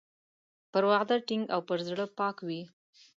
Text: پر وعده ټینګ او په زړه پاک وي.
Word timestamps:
پر 0.71 0.83
وعده 0.89 1.15
ټینګ 1.27 1.43
او 1.53 1.59
په 1.67 1.73
زړه 1.87 2.05
پاک 2.19 2.37
وي. 2.47 2.61